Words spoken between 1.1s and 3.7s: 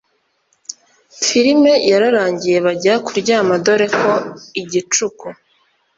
film yararangiye bajya kuryama